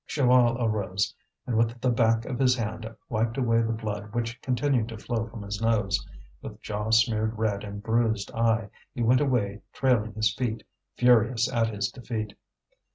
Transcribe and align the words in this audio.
Chaval 0.09 0.57
arose, 0.59 1.13
and 1.45 1.55
with 1.55 1.79
the 1.79 1.91
back 1.91 2.25
of 2.25 2.39
his 2.39 2.55
hand 2.55 2.89
wiped 3.07 3.37
away 3.37 3.61
the 3.61 3.71
blood 3.71 4.13
which 4.15 4.41
continued 4.41 4.89
to 4.89 4.97
flow 4.97 5.27
from 5.27 5.43
his 5.43 5.61
nose; 5.61 6.03
with 6.41 6.59
jaw 6.59 6.89
smeared 6.89 7.37
red 7.37 7.63
and 7.63 7.83
bruised 7.83 8.31
eye, 8.31 8.71
he 8.95 9.03
went 9.03 9.21
away 9.21 9.61
trailing 9.73 10.15
his 10.15 10.33
feet, 10.33 10.63
furious 10.95 11.47
at 11.53 11.67
his 11.71 11.91
defeat. 11.91 12.35